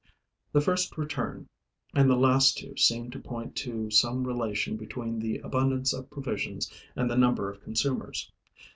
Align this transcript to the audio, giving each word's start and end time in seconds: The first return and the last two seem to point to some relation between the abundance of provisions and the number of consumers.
The 0.51 0.61
first 0.61 0.97
return 0.97 1.45
and 1.93 2.09
the 2.09 2.15
last 2.15 2.57
two 2.57 2.75
seem 2.75 3.11
to 3.11 3.19
point 3.19 3.55
to 3.57 3.91
some 3.91 4.23
relation 4.23 4.75
between 4.75 5.19
the 5.19 5.37
abundance 5.41 5.93
of 5.93 6.09
provisions 6.09 6.73
and 6.95 7.07
the 7.07 7.15
number 7.15 7.51
of 7.51 7.61
consumers. 7.61 8.31